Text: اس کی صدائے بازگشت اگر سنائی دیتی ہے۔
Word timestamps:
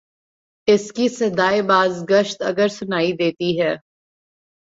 اس 0.67 0.91
کی 0.91 1.07
صدائے 1.09 1.61
بازگشت 1.61 2.41
اگر 2.41 2.67
سنائی 2.67 3.11
دیتی 3.13 3.61
ہے۔ 3.61 3.73